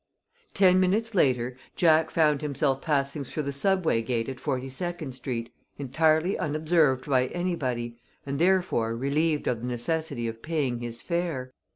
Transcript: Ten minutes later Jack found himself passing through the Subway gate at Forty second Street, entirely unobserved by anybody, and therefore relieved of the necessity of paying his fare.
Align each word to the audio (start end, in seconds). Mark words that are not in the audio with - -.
Ten 0.55 0.79
minutes 0.79 1.13
later 1.13 1.55
Jack 1.75 2.09
found 2.09 2.41
himself 2.41 2.81
passing 2.81 3.23
through 3.23 3.43
the 3.43 3.53
Subway 3.53 4.01
gate 4.01 4.27
at 4.29 4.39
Forty 4.39 4.67
second 4.67 5.11
Street, 5.13 5.53
entirely 5.77 6.39
unobserved 6.39 7.05
by 7.07 7.27
anybody, 7.27 7.99
and 8.25 8.39
therefore 8.39 8.95
relieved 8.97 9.45
of 9.47 9.59
the 9.59 9.67
necessity 9.67 10.27
of 10.27 10.41
paying 10.41 10.79
his 10.79 11.03
fare. 11.03 11.53